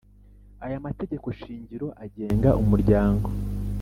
Aya 0.65 0.85
mategeko 0.85 1.27
shingiro 1.39 1.87
agenga 2.03 2.49
Umuryango 2.61 3.27